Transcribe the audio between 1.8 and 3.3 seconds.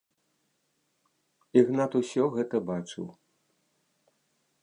ўсё гэта бачыў.